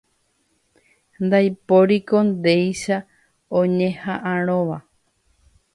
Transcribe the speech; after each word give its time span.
Ndaipóriko 1.25 2.17
ndéicha 2.31 2.97
oñeha'ãrõva 3.59 4.77